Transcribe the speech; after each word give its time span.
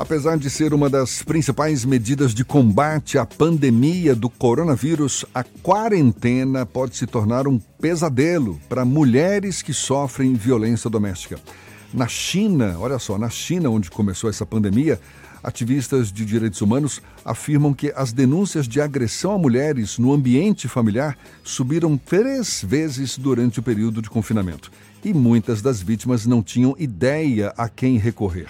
Apesar 0.00 0.38
de 0.38 0.48
ser 0.48 0.72
uma 0.72 0.88
das 0.88 1.22
principais 1.22 1.84
medidas 1.84 2.32
de 2.32 2.42
combate 2.42 3.18
à 3.18 3.26
pandemia 3.26 4.14
do 4.14 4.30
coronavírus, 4.30 5.26
a 5.34 5.44
quarentena 5.44 6.64
pode 6.64 6.96
se 6.96 7.06
tornar 7.06 7.46
um 7.46 7.58
pesadelo 7.58 8.58
para 8.66 8.82
mulheres 8.82 9.60
que 9.60 9.74
sofrem 9.74 10.32
violência 10.32 10.88
doméstica. 10.88 11.38
Na 11.92 12.08
China, 12.08 12.78
olha 12.78 12.98
só, 12.98 13.18
na 13.18 13.28
China, 13.28 13.68
onde 13.68 13.90
começou 13.90 14.30
essa 14.30 14.46
pandemia, 14.46 14.98
ativistas 15.42 16.10
de 16.10 16.24
direitos 16.24 16.62
humanos 16.62 17.02
afirmam 17.22 17.74
que 17.74 17.92
as 17.94 18.10
denúncias 18.10 18.66
de 18.66 18.80
agressão 18.80 19.32
a 19.32 19.38
mulheres 19.38 19.98
no 19.98 20.14
ambiente 20.14 20.66
familiar 20.66 21.14
subiram 21.44 21.98
três 21.98 22.64
vezes 22.66 23.18
durante 23.18 23.60
o 23.60 23.62
período 23.62 24.00
de 24.00 24.08
confinamento. 24.08 24.72
E 25.04 25.12
muitas 25.12 25.60
das 25.60 25.82
vítimas 25.82 26.24
não 26.24 26.42
tinham 26.42 26.74
ideia 26.78 27.52
a 27.54 27.68
quem 27.68 27.98
recorrer. 27.98 28.46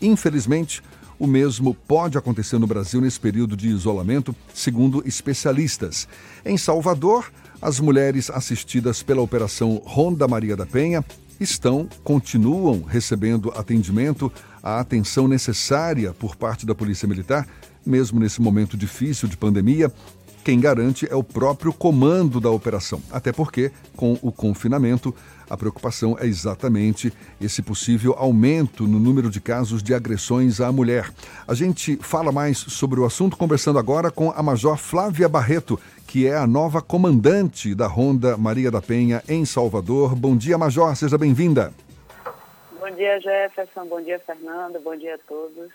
Infelizmente, 0.00 0.82
o 1.18 1.26
mesmo 1.26 1.74
pode 1.74 2.16
acontecer 2.16 2.58
no 2.58 2.66
Brasil 2.66 3.00
nesse 3.00 3.20
período 3.20 3.56
de 3.56 3.68
isolamento, 3.68 4.34
segundo 4.54 5.02
especialistas. 5.06 6.08
Em 6.44 6.56
Salvador, 6.56 7.30
as 7.60 7.78
mulheres 7.78 8.30
assistidas 8.30 9.02
pela 9.02 9.20
Operação 9.20 9.82
Ronda 9.84 10.26
Maria 10.26 10.56
da 10.56 10.64
Penha 10.64 11.04
estão, 11.38 11.88
continuam 12.02 12.82
recebendo 12.82 13.52
atendimento, 13.54 14.32
a 14.62 14.80
atenção 14.80 15.28
necessária 15.28 16.12
por 16.12 16.36
parte 16.36 16.64
da 16.64 16.74
Polícia 16.74 17.08
Militar, 17.08 17.46
mesmo 17.84 18.20
nesse 18.20 18.40
momento 18.40 18.76
difícil 18.76 19.28
de 19.28 19.36
pandemia. 19.36 19.92
Quem 20.42 20.58
garante 20.58 21.06
é 21.10 21.14
o 21.14 21.22
próprio 21.22 21.70
comando 21.70 22.40
da 22.40 22.50
operação, 22.50 23.02
até 23.10 23.30
porque, 23.30 23.70
com 23.94 24.18
o 24.22 24.32
confinamento, 24.32 25.14
a 25.50 25.56
preocupação 25.56 26.16
é 26.18 26.26
exatamente 26.26 27.12
esse 27.38 27.60
possível 27.60 28.14
aumento 28.16 28.84
no 28.84 28.98
número 28.98 29.28
de 29.28 29.38
casos 29.38 29.82
de 29.82 29.92
agressões 29.92 30.58
à 30.58 30.72
mulher. 30.72 31.10
A 31.46 31.52
gente 31.52 31.96
fala 31.96 32.32
mais 32.32 32.56
sobre 32.56 32.98
o 33.00 33.04
assunto 33.04 33.36
conversando 33.36 33.78
agora 33.78 34.10
com 34.10 34.30
a 34.30 34.42
Major 34.42 34.78
Flávia 34.78 35.28
Barreto, 35.28 35.78
que 36.06 36.26
é 36.26 36.34
a 36.34 36.46
nova 36.46 36.80
comandante 36.80 37.74
da 37.74 37.86
Ronda 37.86 38.36
Maria 38.38 38.70
da 38.70 38.80
Penha 38.80 39.22
em 39.28 39.44
Salvador. 39.44 40.14
Bom 40.14 40.34
dia, 40.34 40.56
Major, 40.56 40.96
seja 40.96 41.18
bem-vinda. 41.18 41.70
Bom 42.78 42.90
dia, 42.96 43.20
Jefferson. 43.20 43.84
Bom 43.86 44.00
dia, 44.00 44.18
Fernando. 44.20 44.80
Bom 44.80 44.96
dia 44.96 45.16
a 45.16 45.18
todos. 45.18 45.70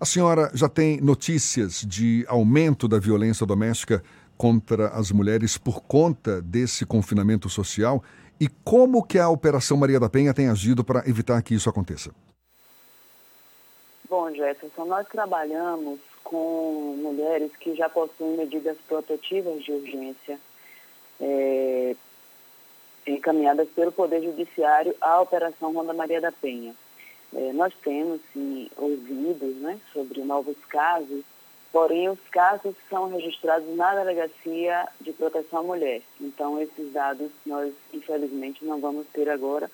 A 0.00 0.06
senhora 0.06 0.50
já 0.54 0.66
tem 0.66 0.98
notícias 0.98 1.82
de 1.86 2.24
aumento 2.26 2.88
da 2.88 2.98
violência 2.98 3.44
doméstica 3.44 4.02
contra 4.34 4.88
as 4.88 5.12
mulheres 5.12 5.58
por 5.58 5.82
conta 5.82 6.40
desse 6.40 6.86
confinamento 6.86 7.50
social 7.50 8.02
e 8.40 8.48
como 8.64 9.04
que 9.04 9.18
a 9.18 9.28
Operação 9.28 9.76
Maria 9.76 10.00
da 10.00 10.08
Penha 10.08 10.32
tem 10.32 10.48
agido 10.48 10.82
para 10.82 11.06
evitar 11.06 11.42
que 11.42 11.54
isso 11.54 11.68
aconteça? 11.68 12.10
Bom, 14.08 14.32
Jefferson, 14.32 14.86
nós 14.86 15.06
trabalhamos 15.06 16.00
com 16.24 16.96
mulheres 17.02 17.54
que 17.56 17.74
já 17.74 17.90
possuem 17.90 18.38
medidas 18.38 18.78
protetivas 18.88 19.62
de 19.62 19.70
urgência 19.70 20.40
é, 21.20 21.94
encaminhadas 23.06 23.68
pelo 23.68 23.92
Poder 23.92 24.22
Judiciário 24.22 24.94
à 24.98 25.20
Operação 25.20 25.74
Ronda 25.74 25.92
Maria 25.92 26.22
da 26.22 26.32
Penha. 26.32 26.74
É, 27.34 27.52
nós 27.52 27.72
temos 27.82 28.20
sim, 28.32 28.68
ouvido 28.76 29.46
né, 29.60 29.78
sobre 29.92 30.22
novos 30.22 30.56
casos 30.68 31.24
Porém, 31.72 32.08
os 32.08 32.18
casos 32.32 32.74
são 32.88 33.08
registrados 33.10 33.76
na 33.76 33.94
Delegacia 33.94 34.88
de 35.00 35.12
Proteção 35.12 35.60
à 35.60 35.62
Mulher. 35.62 36.02
Então, 36.20 36.60
esses 36.60 36.92
dados 36.92 37.30
nós, 37.46 37.72
infelizmente, 37.94 38.64
não 38.64 38.80
vamos 38.80 39.06
ter 39.12 39.28
agora, 39.30 39.70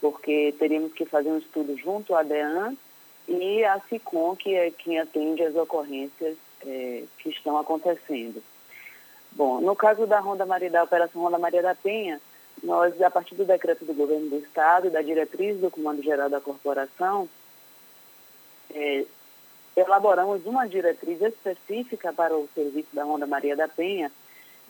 porque 0.00 0.54
teríamos 0.58 0.94
que 0.94 1.04
fazer 1.04 1.28
um 1.28 1.38
estudo 1.38 1.76
junto 1.76 2.14
à 2.14 2.22
DEAN 2.22 2.74
e 3.28 3.62
à 3.62 3.78
SICOM, 3.80 4.34
que 4.36 4.54
é 4.54 4.70
quem 4.70 4.98
atende 4.98 5.42
as 5.42 5.54
ocorrências 5.54 6.36
é, 6.66 7.04
que 7.18 7.28
estão 7.28 7.58
acontecendo. 7.58 8.42
Bom, 9.32 9.60
no 9.60 9.76
caso 9.76 10.06
da 10.06 10.20
Ronda 10.20 10.46
Maria, 10.46 10.70
da 10.70 10.84
Operação 10.84 11.20
Ronda 11.20 11.38
Maria 11.38 11.60
da 11.60 11.74
Penha, 11.74 12.22
nós, 12.64 13.00
a 13.02 13.10
partir 13.10 13.34
do 13.34 13.44
decreto 13.44 13.84
do 13.84 13.92
governo 13.92 14.30
do 14.30 14.38
Estado 14.38 14.86
e 14.86 14.90
da 14.90 15.02
diretriz 15.02 15.60
do 15.60 15.70
Comando 15.70 16.02
Geral 16.02 16.30
da 16.30 16.40
Corporação, 16.40 17.28
é, 18.74 19.04
elaboramos 19.76 20.46
uma 20.46 20.66
diretriz 20.66 21.20
específica 21.20 22.12
para 22.12 22.34
o 22.34 22.48
serviço 22.54 22.88
da 22.94 23.04
Ronda 23.04 23.26
Maria 23.26 23.54
da 23.54 23.68
Penha, 23.68 24.10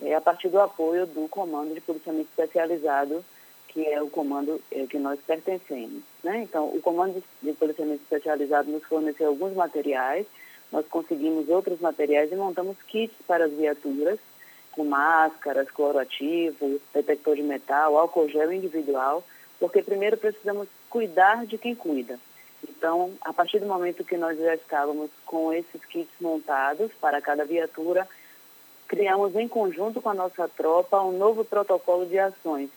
é, 0.03 0.13
a 0.13 0.21
partir 0.21 0.49
do 0.49 0.61
apoio 0.61 1.07
do 1.07 1.29
Comando 1.29 1.73
de 1.73 1.81
Policiamento 1.81 2.29
Especializado, 2.31 3.25
que 3.69 3.87
é 3.87 4.03
o 4.03 4.11
comando 4.11 4.61
é, 4.73 4.87
que 4.87 4.99
nós 4.99 5.21
pertencemos. 5.21 6.03
Né? 6.23 6.43
Então, 6.43 6.67
o 6.69 6.81
Comando 6.83 7.23
de 7.41 7.53
Policiamento 7.53 8.03
Especializado 8.03 8.71
nos 8.71 8.83
forneceu 8.85 9.29
alguns 9.29 9.55
materiais, 9.55 10.27
nós 10.73 10.85
conseguimos 10.89 11.49
outros 11.49 11.81
materiais 11.81 12.33
e 12.33 12.35
montamos 12.35 12.77
kits 12.89 13.15
para 13.27 13.45
as 13.45 13.53
viaturas, 13.53 14.19
com 14.75 14.85
máscaras, 14.85 15.71
cloroativo, 15.71 16.81
detector 16.93 17.37
de 17.37 17.43
metal, 17.43 17.97
álcool 17.97 18.29
gel 18.29 18.53
individual, 18.53 19.25
porque 19.61 19.83
primeiro 19.83 20.17
precisamos 20.17 20.69
cuidar 20.91 21.47
de 21.47 21.57
quem 21.57 21.75
cuida. 21.75 22.19
Então, 22.69 23.13
a 23.21 23.33
partir 23.33 23.61
do 23.61 23.67
momento 23.67 24.05
que 24.05 24.17
nós 24.17 24.39
já 24.39 24.55
estávamos 24.55 25.11
com 25.25 25.53
esses 25.53 25.85
kits 25.85 26.13
montados 26.21 26.91
para 27.01 27.21
cada 27.21 27.45
viatura, 27.45 28.09
criamos 28.89 29.35
em 29.37 29.47
conjunto 29.47 30.03
com 30.03 30.11
a 30.11 30.15
nossa 30.15 30.49
tropa 30.49 31.01
um 31.03 31.17
novo 31.17 31.45
protocolo 31.45 32.07
de 32.07 32.19
ações 32.19 32.71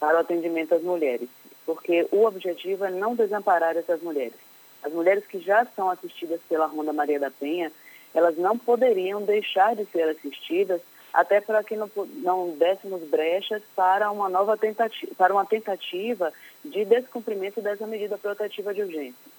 para 0.00 0.16
o 0.16 0.20
atendimento 0.20 0.74
às 0.74 0.82
mulheres, 0.82 1.28
porque 1.64 2.06
o 2.10 2.24
objetivo 2.24 2.84
é 2.84 2.90
não 2.90 3.14
desamparar 3.14 3.76
essas 3.76 4.02
mulheres. 4.02 4.34
As 4.82 4.92
mulheres 4.92 5.24
que 5.26 5.38
já 5.38 5.64
são 5.76 5.88
assistidas 5.88 6.40
pela 6.48 6.66
Ronda 6.66 6.92
Maria 6.92 7.18
da 7.18 7.30
Penha, 7.30 7.70
elas 8.12 8.36
não 8.36 8.58
poderiam 8.58 9.22
deixar 9.22 9.74
de 9.74 9.84
ser 9.86 10.08
assistidas 10.08 10.80
até 11.14 11.40
para 11.40 11.62
que 11.62 11.76
não, 11.76 11.88
não 12.16 12.50
dessemos 12.50 13.08
brechas 13.08 13.62
para 13.76 14.10
uma 14.10 14.28
nova 14.28 14.56
tentativa, 14.56 15.14
para 15.16 15.32
uma 15.32 15.46
tentativa 15.46 16.32
de 16.64 16.84
descumprimento 16.84 17.62
dessa 17.62 17.86
medida 17.86 18.18
protetiva 18.18 18.74
de 18.74 18.82
urgência. 18.82 19.32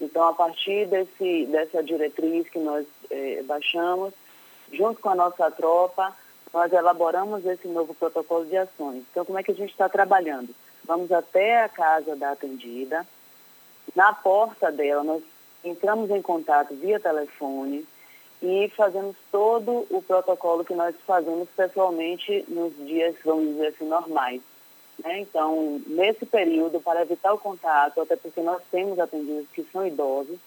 Então, 0.00 0.22
a 0.22 0.32
partir 0.32 0.86
desse, 0.86 1.46
dessa 1.46 1.82
diretriz 1.82 2.48
que 2.48 2.60
nós 2.60 2.86
eh, 3.10 3.42
baixamos, 3.44 4.14
junto 4.72 5.00
com 5.00 5.08
a 5.08 5.14
nossa 5.16 5.50
tropa, 5.50 6.16
nós 6.54 6.72
elaboramos 6.72 7.44
esse 7.44 7.66
novo 7.66 7.92
protocolo 7.94 8.44
de 8.46 8.56
ações. 8.56 9.02
Então, 9.10 9.24
como 9.24 9.38
é 9.38 9.42
que 9.42 9.50
a 9.50 9.54
gente 9.54 9.70
está 9.70 9.88
trabalhando? 9.88 10.54
Vamos 10.84 11.10
até 11.10 11.64
a 11.64 11.68
casa 11.68 12.14
da 12.14 12.30
atendida, 12.30 13.04
na 13.96 14.12
porta 14.12 14.70
dela, 14.70 15.02
nós 15.02 15.22
entramos 15.64 16.08
em 16.10 16.22
contato 16.22 16.74
via 16.74 17.00
telefone, 17.00 17.84
e 18.48 18.68
fazemos 18.76 19.16
todo 19.32 19.84
o 19.90 20.00
protocolo 20.00 20.64
que 20.64 20.72
nós 20.72 20.94
fazemos 21.04 21.48
pessoalmente 21.56 22.44
nos 22.46 22.72
dias, 22.86 23.16
vamos 23.24 23.48
dizer 23.48 23.66
assim, 23.68 23.84
normais. 23.86 24.40
Né? 25.02 25.20
Então, 25.20 25.82
nesse 25.84 26.24
período, 26.24 26.80
para 26.80 27.02
evitar 27.02 27.32
o 27.32 27.38
contato, 27.38 28.00
até 28.00 28.14
porque 28.14 28.40
nós 28.40 28.62
temos 28.70 29.00
atendidos 29.00 29.48
que 29.52 29.66
são 29.72 29.84
idosos, 29.84 30.38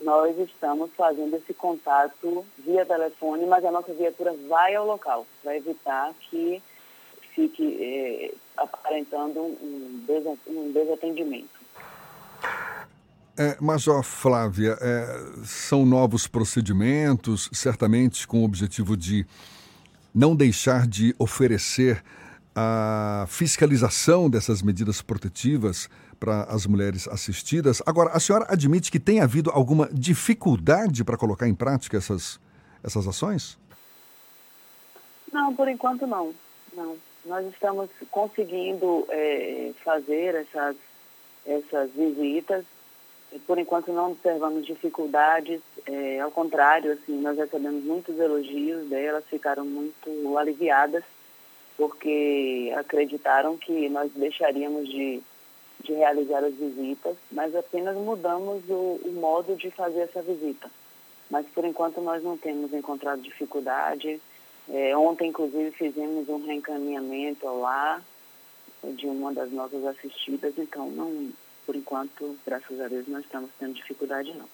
nós 0.00 0.38
estamos 0.38 0.90
fazendo 0.96 1.34
esse 1.34 1.52
contato 1.52 2.46
via 2.58 2.86
telefone, 2.86 3.46
mas 3.46 3.64
a 3.64 3.70
nossa 3.70 3.92
viatura 3.92 4.32
vai 4.48 4.76
ao 4.76 4.86
local, 4.86 5.26
para 5.42 5.56
evitar 5.56 6.14
que 6.30 6.62
fique 7.34 7.76
eh, 7.80 8.34
aparentando 8.56 9.40
um 9.40 10.72
desatendimento. 10.72 11.53
É, 13.36 13.56
Major 13.60 14.00
Flávia, 14.04 14.78
é, 14.80 15.44
são 15.44 15.84
novos 15.84 16.28
procedimentos, 16.28 17.50
certamente 17.52 18.28
com 18.28 18.42
o 18.42 18.44
objetivo 18.44 18.96
de 18.96 19.26
não 20.14 20.36
deixar 20.36 20.86
de 20.86 21.12
oferecer 21.18 22.00
a 22.54 23.26
fiscalização 23.28 24.30
dessas 24.30 24.62
medidas 24.62 25.02
protetivas 25.02 25.90
para 26.20 26.44
as 26.44 26.64
mulheres 26.64 27.08
assistidas. 27.08 27.82
Agora, 27.84 28.10
a 28.10 28.20
senhora 28.20 28.46
admite 28.48 28.92
que 28.92 29.00
tem 29.00 29.18
havido 29.18 29.50
alguma 29.50 29.88
dificuldade 29.92 31.02
para 31.02 31.16
colocar 31.16 31.48
em 31.48 31.54
prática 31.54 31.96
essas, 31.96 32.38
essas 32.84 33.08
ações? 33.08 33.58
Não, 35.32 35.52
por 35.56 35.66
enquanto 35.66 36.06
não. 36.06 36.32
não. 36.72 36.96
Nós 37.26 37.44
estamos 37.52 37.90
conseguindo 38.12 39.04
é, 39.10 39.72
fazer 39.82 40.36
essas, 40.36 40.76
essas 41.44 41.90
visitas 41.90 42.64
por 43.40 43.58
enquanto 43.58 43.92
não 43.92 44.12
observamos 44.12 44.66
dificuldades, 44.66 45.60
é, 45.86 46.20
ao 46.20 46.30
contrário, 46.30 46.92
assim, 46.92 47.20
nós 47.20 47.36
recebemos 47.36 47.84
muitos 47.84 48.18
elogios 48.18 48.88
delas, 48.88 49.24
ficaram 49.28 49.64
muito 49.64 50.38
aliviadas, 50.38 51.02
porque 51.76 52.72
acreditaram 52.76 53.56
que 53.56 53.88
nós 53.88 54.10
deixaríamos 54.12 54.88
de, 54.88 55.20
de 55.82 55.92
realizar 55.92 56.44
as 56.44 56.54
visitas, 56.54 57.16
mas 57.30 57.54
apenas 57.54 57.96
mudamos 57.96 58.62
o, 58.68 59.00
o 59.04 59.12
modo 59.12 59.56
de 59.56 59.70
fazer 59.70 60.00
essa 60.00 60.22
visita. 60.22 60.70
Mas 61.28 61.46
por 61.48 61.64
enquanto 61.64 62.00
nós 62.00 62.22
não 62.22 62.36
temos 62.36 62.72
encontrado 62.72 63.20
dificuldade. 63.22 64.20
É, 64.68 64.96
ontem, 64.96 65.28
inclusive, 65.28 65.72
fizemos 65.72 66.28
um 66.28 66.46
reencaminhamento 66.46 67.46
lá 67.60 68.00
de 68.82 69.06
uma 69.06 69.32
das 69.32 69.50
nossas 69.50 69.84
assistidas, 69.84 70.54
então 70.58 70.88
não, 70.90 71.30
por 71.66 71.76
enquanto, 71.76 72.36
graças 72.46 72.80
a 72.80 72.88
Deus, 72.88 73.06
não 73.08 73.20
estamos 73.20 73.50
tendo 73.58 73.74
dificuldade, 73.74 74.32
não. 74.34 74.46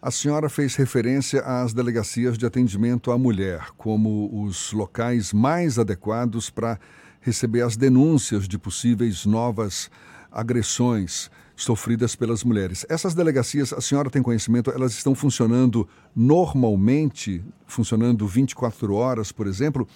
A 0.00 0.10
senhora 0.10 0.48
fez 0.48 0.76
referência 0.76 1.40
às 1.40 1.72
delegacias 1.72 2.36
de 2.36 2.44
atendimento 2.44 3.10
à 3.10 3.16
mulher 3.16 3.68
como 3.78 4.44
os 4.44 4.72
locais 4.72 5.32
mais 5.32 5.78
adequados 5.78 6.50
para 6.50 6.78
receber 7.20 7.62
as 7.62 7.74
denúncias 7.74 8.46
de 8.46 8.58
possíveis 8.58 9.24
novas 9.24 9.90
agressões 10.30 11.30
sofridas 11.56 12.14
pelas 12.14 12.44
mulheres. 12.44 12.84
Essas 12.88 13.14
delegacias, 13.14 13.72
a 13.72 13.80
senhora 13.80 14.10
tem 14.10 14.22
conhecimento, 14.22 14.70
elas 14.70 14.92
estão 14.92 15.14
funcionando 15.14 15.88
normalmente, 16.14 17.42
funcionando 17.66 18.26
24 18.26 18.92
horas, 18.94 19.32
por 19.32 19.46
exemplo? 19.46 19.88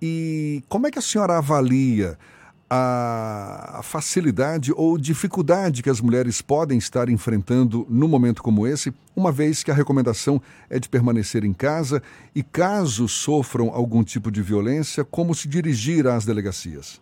E 0.00 0.62
como 0.68 0.86
é 0.86 0.90
que 0.90 0.98
a 0.98 1.02
senhora 1.02 1.38
avalia 1.38 2.18
a 2.68 3.80
facilidade 3.82 4.72
ou 4.72 4.98
dificuldade 4.98 5.82
que 5.82 5.90
as 5.90 6.00
mulheres 6.00 6.42
podem 6.42 6.78
estar 6.78 7.08
enfrentando 7.08 7.86
num 7.88 8.08
momento 8.08 8.42
como 8.42 8.66
esse, 8.66 8.92
uma 9.14 9.30
vez 9.30 9.62
que 9.62 9.70
a 9.70 9.74
recomendação 9.74 10.42
é 10.68 10.78
de 10.78 10.88
permanecer 10.88 11.44
em 11.44 11.52
casa 11.52 12.02
e, 12.34 12.42
caso 12.42 13.08
sofram 13.08 13.70
algum 13.70 14.02
tipo 14.02 14.30
de 14.30 14.42
violência, 14.42 15.04
como 15.04 15.34
se 15.34 15.46
dirigir 15.46 16.06
às 16.06 16.24
delegacias? 16.24 17.00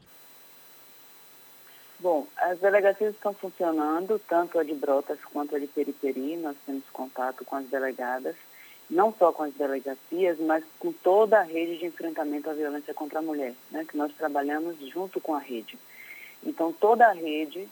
Bom, 1.98 2.26
as 2.36 2.58
delegacias 2.58 3.14
estão 3.14 3.32
funcionando, 3.32 4.20
tanto 4.28 4.58
a 4.58 4.62
de 4.62 4.74
Brotas 4.74 5.18
quanto 5.32 5.56
a 5.56 5.58
de 5.58 5.66
Periperi, 5.66 6.36
nós 6.36 6.54
temos 6.66 6.84
contato 6.92 7.44
com 7.46 7.56
as 7.56 7.64
delegadas 7.66 8.36
não 8.90 9.12
só 9.14 9.32
com 9.32 9.44
as 9.44 9.54
delegacias, 9.54 10.38
mas 10.38 10.64
com 10.78 10.92
toda 10.92 11.40
a 11.40 11.42
rede 11.42 11.78
de 11.78 11.86
enfrentamento 11.86 12.50
à 12.50 12.52
violência 12.52 12.92
contra 12.94 13.18
a 13.18 13.22
mulher, 13.22 13.54
né, 13.70 13.84
que 13.88 13.96
nós 13.96 14.12
trabalhamos 14.14 14.78
junto 14.88 15.20
com 15.20 15.34
a 15.34 15.38
rede. 15.38 15.78
Então, 16.42 16.72
toda 16.72 17.06
a 17.06 17.12
rede 17.12 17.68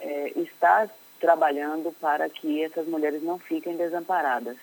é, 0.00 0.32
está 0.36 0.88
trabalhando 1.20 1.92
para 2.00 2.28
que 2.28 2.62
essas 2.62 2.86
mulheres 2.86 3.22
não 3.22 3.38
fiquem 3.38 3.76
desamparadas. 3.76 4.56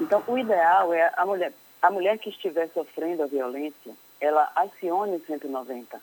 Então, 0.00 0.22
o 0.26 0.36
ideal 0.36 0.92
é 0.92 1.12
a 1.16 1.24
mulher, 1.24 1.52
a 1.80 1.90
mulher 1.90 2.18
que 2.18 2.30
estiver 2.30 2.68
sofrendo 2.70 3.22
a 3.22 3.26
violência, 3.26 3.92
ela 4.20 4.50
acione 4.56 5.16
o 5.16 5.24
190. 5.24 6.00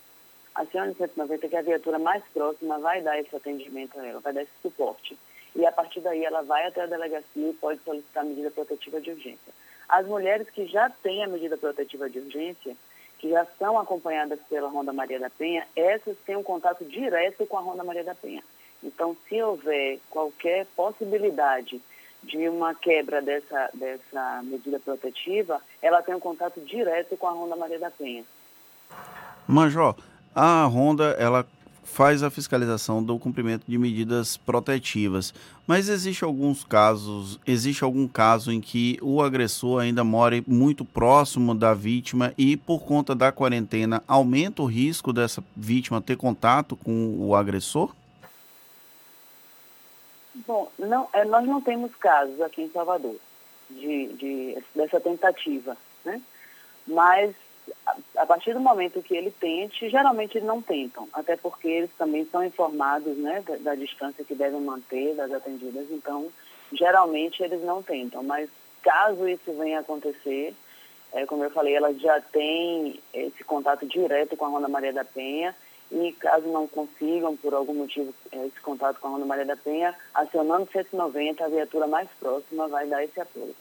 Acione 0.55 0.91
o 0.91 0.95
190, 0.95 1.47
que 1.47 1.55
a 1.55 1.61
viatura 1.61 1.99
mais 1.99 2.23
próxima 2.33 2.79
vai 2.79 3.01
dar 3.01 3.19
esse 3.19 3.35
atendimento 3.35 3.99
a 3.99 4.05
ela, 4.05 4.19
vai 4.19 4.33
dar 4.33 4.43
esse 4.43 4.51
suporte 4.61 5.17
e 5.55 5.65
a 5.65 5.71
partir 5.71 5.99
daí 6.01 6.23
ela 6.23 6.41
vai 6.41 6.65
até 6.67 6.81
a 6.81 6.87
delegacia 6.87 7.49
e 7.49 7.53
pode 7.53 7.79
solicitar 7.83 8.23
medida 8.23 8.49
protetiva 8.51 9.01
de 9.01 9.11
urgência. 9.11 9.53
As 9.87 10.05
mulheres 10.07 10.49
que 10.49 10.65
já 10.67 10.89
têm 10.89 11.23
a 11.23 11.27
medida 11.27 11.57
protetiva 11.57 12.09
de 12.09 12.19
urgência, 12.19 12.75
que 13.19 13.29
já 13.29 13.45
são 13.59 13.77
acompanhadas 13.77 14.39
pela 14.49 14.69
Ronda 14.69 14.93
Maria 14.93 15.19
da 15.19 15.29
Penha, 15.29 15.67
essas 15.75 16.17
têm 16.25 16.35
um 16.35 16.43
contato 16.43 16.85
direto 16.85 17.45
com 17.45 17.57
a 17.57 17.61
Ronda 17.61 17.83
Maria 17.83 18.03
da 18.03 18.15
Penha. 18.15 18.43
Então, 18.83 19.15
se 19.27 19.41
houver 19.41 19.99
qualquer 20.09 20.65
possibilidade 20.75 21.81
de 22.23 22.47
uma 22.49 22.73
quebra 22.73 23.21
dessa, 23.21 23.69
dessa 23.73 24.41
medida 24.43 24.79
protetiva, 24.79 25.61
ela 25.81 26.01
tem 26.01 26.15
um 26.15 26.19
contato 26.19 26.59
direto 26.61 27.17
com 27.17 27.27
a 27.27 27.31
Ronda 27.31 27.55
Maria 27.55 27.79
da 27.79 27.91
Penha. 27.91 28.23
Major, 29.47 29.95
a 30.33 30.63
Ronda, 30.65 31.15
ela 31.19 31.45
faz 31.91 32.23
a 32.23 32.29
fiscalização 32.29 33.03
do 33.03 33.19
cumprimento 33.19 33.63
de 33.67 33.77
medidas 33.77 34.37
protetivas. 34.37 35.33
Mas 35.67 35.89
existe 35.89 36.23
alguns 36.23 36.63
casos, 36.63 37.37
existe 37.45 37.83
algum 37.83 38.07
caso 38.07 38.51
em 38.51 38.61
que 38.61 38.97
o 39.01 39.21
agressor 39.21 39.81
ainda 39.81 40.03
mora 40.03 40.41
muito 40.47 40.85
próximo 40.85 41.53
da 41.53 41.73
vítima 41.73 42.33
e 42.37 42.55
por 42.55 42.83
conta 42.83 43.13
da 43.13 43.31
quarentena 43.31 44.01
aumenta 44.07 44.61
o 44.61 44.65
risco 44.65 45.11
dessa 45.11 45.43
vítima 45.55 46.01
ter 46.01 46.15
contato 46.15 46.77
com 46.77 47.15
o 47.19 47.35
agressor? 47.35 47.93
Bom, 50.47 50.71
não, 50.79 51.09
é, 51.11 51.25
nós 51.25 51.45
não 51.45 51.59
temos 51.59 51.93
casos 51.95 52.39
aqui 52.41 52.61
em 52.61 52.71
Salvador 52.71 53.17
de, 53.69 54.07
de 54.13 54.57
dessa 54.73 54.99
tentativa, 54.99 55.75
né? 56.05 56.21
Mas 56.87 57.35
a 58.15 58.25
partir 58.25 58.53
do 58.53 58.59
momento 58.59 59.01
que 59.01 59.15
ele 59.15 59.31
tente, 59.31 59.89
geralmente 59.89 60.39
não 60.39 60.61
tentam, 60.61 61.07
até 61.13 61.35
porque 61.35 61.67
eles 61.67 61.91
também 61.97 62.25
são 62.31 62.43
informados 62.43 63.17
né, 63.17 63.43
da, 63.45 63.55
da, 63.57 63.75
distância 63.75 64.23
que 64.23 64.35
devem 64.35 64.61
manter 64.61 65.15
das 65.15 65.31
atendidas, 65.31 65.87
então 65.91 66.27
geralmente 66.71 67.41
eles 67.41 67.63
não 67.63 67.81
tentam, 67.81 68.23
mas 68.23 68.49
caso 68.81 69.27
isso 69.27 69.51
venha 69.57 69.79
a 69.79 69.81
acontecer, 69.81 70.53
é, 71.13 71.25
como 71.25 71.43
eu 71.43 71.51
falei, 71.51 71.75
elas 71.75 71.99
já 71.99 72.21
têm 72.21 72.99
esse 73.13 73.43
contato 73.43 73.85
direto 73.85 74.37
com 74.37 74.45
a 74.45 74.49
Ronda 74.49 74.67
Maria 74.67 74.93
da 74.93 75.03
Penha 75.03 75.55
e 75.91 76.13
caso 76.13 76.47
não 76.47 76.67
consigam, 76.67 77.35
por 77.35 77.53
algum 77.53 77.73
motivo, 77.73 78.13
é, 78.31 78.45
esse 78.45 78.61
contato 78.61 78.99
com 78.99 79.07
a 79.07 79.11
Ronda 79.11 79.25
Maria 79.25 79.45
da 79.45 79.57
Penha, 79.57 79.93
acionando 80.13 80.69
190, 80.71 81.43
a 81.43 81.49
viatura 81.49 81.87
mais 81.87 82.07
próxima 82.19 82.67
vai 82.69 82.87
dar 82.87 83.03
esse 83.03 83.19
apoio. 83.19 83.53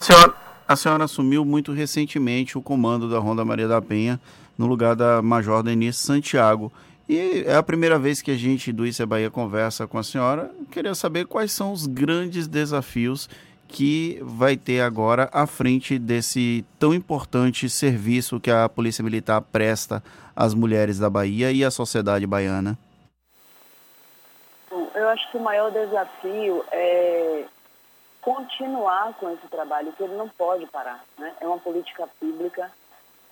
Senhora, 0.00 0.34
a 0.68 0.76
senhora 0.76 1.04
assumiu 1.04 1.46
muito 1.46 1.72
recentemente 1.72 2.58
o 2.58 2.62
comando 2.62 3.08
da 3.08 3.18
Ronda 3.18 3.42
Maria 3.42 3.66
da 3.66 3.80
Penha 3.80 4.20
no 4.58 4.66
lugar 4.66 4.94
da 4.94 5.22
Major 5.22 5.62
Denise 5.62 5.96
Santiago. 5.96 6.70
E 7.08 7.44
é 7.46 7.56
a 7.56 7.62
primeira 7.62 7.98
vez 7.98 8.20
que 8.20 8.30
a 8.30 8.36
gente 8.36 8.70
do 8.70 8.86
Isso 8.86 9.02
é 9.02 9.06
Bahia 9.06 9.30
conversa 9.30 9.86
com 9.86 9.96
a 9.96 10.02
senhora. 10.02 10.50
Queria 10.70 10.94
saber 10.94 11.24
quais 11.24 11.52
são 11.52 11.72
os 11.72 11.86
grandes 11.86 12.46
desafios 12.46 13.30
que 13.66 14.18
vai 14.22 14.58
ter 14.58 14.82
agora 14.82 15.30
à 15.32 15.46
frente 15.46 15.98
desse 15.98 16.66
tão 16.78 16.92
importante 16.92 17.68
serviço 17.70 18.38
que 18.38 18.50
a 18.50 18.68
Polícia 18.68 19.02
Militar 19.02 19.40
presta 19.40 20.02
às 20.36 20.52
mulheres 20.52 20.98
da 20.98 21.08
Bahia 21.08 21.50
e 21.50 21.64
à 21.64 21.70
sociedade 21.70 22.26
baiana. 22.26 22.78
Eu 24.94 25.08
acho 25.08 25.30
que 25.30 25.38
o 25.38 25.42
maior 25.42 25.70
desafio 25.70 26.62
é 26.72 27.44
continuar 28.20 29.14
com 29.14 29.30
esse 29.30 29.46
trabalho, 29.48 29.92
que 29.92 30.02
ele 30.02 30.16
não 30.16 30.28
pode 30.28 30.66
parar. 30.66 31.04
Né? 31.18 31.34
É 31.40 31.46
uma 31.46 31.58
política 31.58 32.08
pública, 32.18 32.70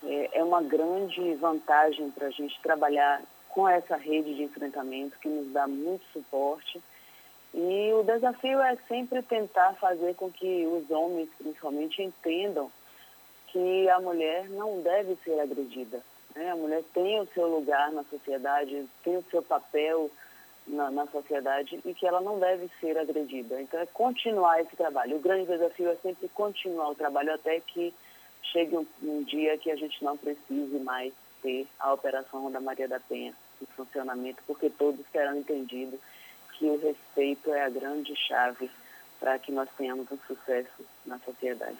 é, 0.04 0.38
é 0.38 0.44
uma 0.44 0.62
grande 0.62 1.34
vantagem 1.34 2.10
para 2.10 2.28
a 2.28 2.30
gente 2.30 2.60
trabalhar 2.60 3.22
com 3.48 3.68
essa 3.68 3.96
rede 3.96 4.34
de 4.34 4.42
enfrentamento 4.42 5.18
que 5.18 5.28
nos 5.28 5.50
dá 5.52 5.66
muito 5.66 6.04
suporte. 6.12 6.80
E 7.54 7.92
o 7.94 8.02
desafio 8.02 8.60
é 8.60 8.76
sempre 8.86 9.22
tentar 9.22 9.74
fazer 9.74 10.14
com 10.14 10.30
que 10.30 10.66
os 10.66 10.90
homens, 10.90 11.30
principalmente, 11.38 12.02
entendam 12.02 12.70
que 13.46 13.88
a 13.88 13.98
mulher 13.98 14.48
não 14.50 14.82
deve 14.82 15.16
ser 15.24 15.40
agredida. 15.40 16.02
Né? 16.34 16.50
A 16.50 16.56
mulher 16.56 16.82
tem 16.92 17.18
o 17.18 17.26
seu 17.28 17.46
lugar 17.46 17.90
na 17.92 18.04
sociedade, 18.04 18.86
tem 19.02 19.16
o 19.16 19.24
seu 19.30 19.42
papel 19.42 20.10
na, 20.66 20.90
na, 20.90 21.06
sociedade 21.06 21.80
e 21.84 21.94
que 21.94 22.06
ela 22.06 22.20
não 22.20 22.38
deve 22.38 22.68
ser 22.80 22.98
agredida. 22.98 23.60
Então, 23.60 23.80
é 23.80 23.86
continuar 23.86 24.60
esse 24.60 24.74
trabalho. 24.76 25.16
O 25.16 25.20
grande 25.20 25.46
desafio 25.46 25.88
é 25.88 25.96
sempre 25.96 26.28
continuar 26.28 26.90
o 26.90 26.94
trabalho 26.94 27.34
até 27.34 27.60
que 27.60 27.94
chegue 28.42 28.76
um, 28.76 28.86
um 29.02 29.22
dia 29.22 29.58
que 29.58 29.70
a 29.70 29.76
gente 29.76 30.02
não 30.02 30.16
precise 30.16 30.78
mais 30.78 31.12
ter 31.42 31.66
a 31.78 31.92
Operação 31.92 32.42
Ronda 32.42 32.60
Maria 32.60 32.88
da 32.88 33.00
Penha 33.00 33.34
em 33.60 33.66
funcionamento, 33.76 34.42
porque 34.46 34.70
todos 34.70 35.04
terão 35.12 35.36
entendido 35.36 35.98
que 36.52 36.66
o 36.66 36.78
respeito 36.78 37.52
é 37.52 37.62
a 37.62 37.68
grande 37.68 38.14
chave 38.16 38.70
para 39.20 39.38
que 39.38 39.52
nós 39.52 39.68
tenhamos 39.76 40.10
um 40.10 40.18
sucesso 40.26 40.84
na 41.04 41.18
sociedade. 41.20 41.78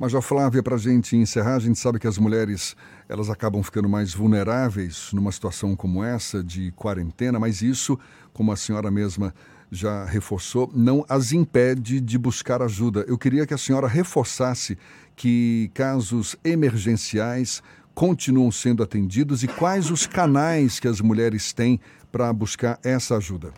Major 0.00 0.22
Flávia, 0.22 0.62
para 0.62 0.76
a 0.76 0.78
gente 0.78 1.14
encerrar, 1.14 1.56
a 1.56 1.58
gente 1.58 1.78
sabe 1.78 1.98
que 1.98 2.06
as 2.06 2.16
mulheres 2.16 2.74
elas 3.06 3.28
acabam 3.28 3.62
ficando 3.62 3.86
mais 3.86 4.14
vulneráveis 4.14 5.12
numa 5.12 5.30
situação 5.30 5.76
como 5.76 6.02
essa 6.02 6.42
de 6.42 6.72
quarentena, 6.72 7.38
mas 7.38 7.60
isso, 7.60 8.00
como 8.32 8.50
a 8.50 8.56
senhora 8.56 8.90
mesma 8.90 9.34
já 9.70 10.06
reforçou, 10.06 10.70
não 10.74 11.04
as 11.06 11.32
impede 11.32 12.00
de 12.00 12.16
buscar 12.16 12.62
ajuda. 12.62 13.04
Eu 13.06 13.18
queria 13.18 13.46
que 13.46 13.52
a 13.52 13.58
senhora 13.58 13.86
reforçasse 13.86 14.78
que 15.14 15.70
casos 15.74 16.34
emergenciais 16.42 17.62
continuam 17.94 18.50
sendo 18.50 18.82
atendidos 18.82 19.44
e 19.44 19.48
quais 19.48 19.90
os 19.90 20.06
canais 20.06 20.80
que 20.80 20.88
as 20.88 21.02
mulheres 21.02 21.52
têm 21.52 21.78
para 22.10 22.32
buscar 22.32 22.80
essa 22.82 23.18
ajuda. 23.18 23.52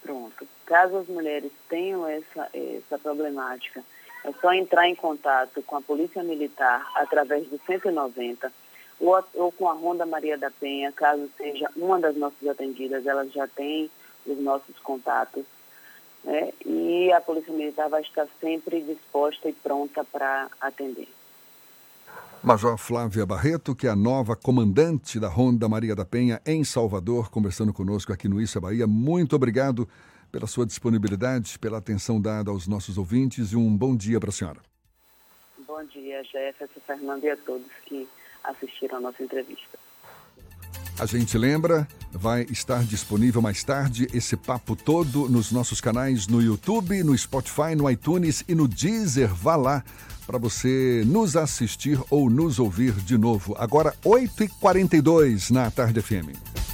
Pronto. 0.00 0.46
Caso 0.64 0.96
as 0.98 1.08
mulheres 1.08 1.50
tenham 1.68 2.06
essa, 2.06 2.48
essa 2.54 2.96
problemática 3.00 3.82
é 4.24 4.32
só 4.40 4.52
entrar 4.52 4.88
em 4.88 4.94
contato 4.94 5.62
com 5.62 5.76
a 5.76 5.82
Polícia 5.82 6.22
Militar 6.22 6.90
através 6.94 7.46
do 7.48 7.60
190 7.66 8.50
ou, 8.98 9.24
ou 9.34 9.52
com 9.52 9.68
a 9.68 9.74
Ronda 9.74 10.06
Maria 10.06 10.38
da 10.38 10.50
Penha, 10.50 10.90
caso 10.92 11.28
seja 11.36 11.68
uma 11.76 12.00
das 12.00 12.16
nossas 12.16 12.48
atendidas, 12.48 13.06
elas 13.06 13.30
já 13.32 13.46
têm 13.46 13.90
os 14.26 14.38
nossos 14.38 14.78
contatos. 14.78 15.44
Né? 16.24 16.52
E 16.64 17.12
a 17.12 17.20
Polícia 17.20 17.52
Militar 17.52 17.88
vai 17.88 18.00
estar 18.00 18.26
sempre 18.40 18.80
disposta 18.80 19.48
e 19.48 19.52
pronta 19.52 20.04
para 20.04 20.48
atender. 20.60 21.08
Major 22.42 22.76
Flávia 22.76 23.24
Barreto, 23.26 23.74
que 23.74 23.86
é 23.86 23.90
a 23.90 23.96
nova 23.96 24.36
comandante 24.36 25.18
da 25.18 25.28
Ronda 25.28 25.68
Maria 25.68 25.94
da 25.94 26.04
Penha 26.04 26.40
em 26.46 26.62
Salvador, 26.62 27.30
conversando 27.30 27.72
conosco 27.72 28.12
aqui 28.12 28.28
no 28.28 28.40
Issa 28.40 28.60
Bahia. 28.60 28.86
Muito 28.86 29.34
obrigado 29.34 29.88
pela 30.34 30.48
sua 30.48 30.66
disponibilidade, 30.66 31.56
pela 31.60 31.78
atenção 31.78 32.20
dada 32.20 32.50
aos 32.50 32.66
nossos 32.66 32.98
ouvintes 32.98 33.52
e 33.52 33.56
um 33.56 33.76
bom 33.76 33.94
dia 33.94 34.18
para 34.18 34.30
a 34.30 34.32
senhora. 34.32 34.58
Bom 35.64 35.84
dia, 35.84 36.24
Jefferson, 36.24 36.80
Fernando 36.84 37.22
e 37.22 37.30
a 37.30 37.36
todos 37.36 37.70
que 37.86 38.08
assistiram 38.42 38.96
a 38.96 39.00
nossa 39.00 39.22
entrevista. 39.22 39.78
A 40.98 41.06
gente 41.06 41.38
lembra, 41.38 41.86
vai 42.10 42.42
estar 42.50 42.82
disponível 42.82 43.40
mais 43.40 43.62
tarde 43.62 44.08
esse 44.12 44.36
papo 44.36 44.74
todo 44.74 45.28
nos 45.28 45.52
nossos 45.52 45.80
canais 45.80 46.26
no 46.26 46.42
YouTube, 46.42 47.04
no 47.04 47.16
Spotify, 47.16 47.76
no 47.76 47.88
iTunes 47.88 48.42
e 48.48 48.56
no 48.56 48.66
Deezer. 48.66 49.32
Vá 49.32 49.54
lá 49.54 49.84
para 50.26 50.36
você 50.36 51.04
nos 51.06 51.36
assistir 51.36 51.96
ou 52.10 52.28
nos 52.28 52.58
ouvir 52.58 52.92
de 52.92 53.16
novo. 53.16 53.54
Agora, 53.56 53.94
8h42 54.04 55.50
na 55.50 55.70
Tarde 55.70 56.02
FM. 56.02 56.73